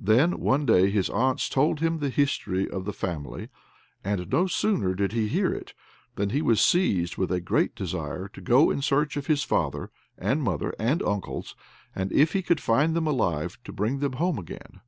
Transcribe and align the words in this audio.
Then, 0.00 0.40
one 0.40 0.66
day, 0.66 0.90
his 0.90 1.08
aunts 1.08 1.48
told 1.48 1.78
him 1.78 1.98
the 2.00 2.08
history 2.10 2.68
of 2.68 2.84
the 2.84 2.92
family; 2.92 3.48
and 4.02 4.28
no 4.28 4.48
sooner 4.48 4.92
did 4.92 5.12
he 5.12 5.28
hear 5.28 5.52
it, 5.54 5.72
than 6.16 6.30
he 6.30 6.42
was 6.42 6.60
seized 6.60 7.16
with 7.16 7.30
a 7.30 7.40
great 7.40 7.76
desire 7.76 8.26
to 8.30 8.40
go 8.40 8.72
in 8.72 8.82
search 8.82 9.16
of 9.16 9.28
his 9.28 9.44
father 9.44 9.92
and 10.18 10.42
mother 10.42 10.74
and 10.80 11.00
uncles, 11.04 11.54
and 11.94 12.10
if 12.10 12.32
he 12.32 12.42
could 12.42 12.60
find 12.60 12.96
them 12.96 13.06
alive 13.06 13.56
to 13.62 13.72
bring 13.72 14.00
them 14.00 14.14
home 14.14 14.36
again. 14.40 14.80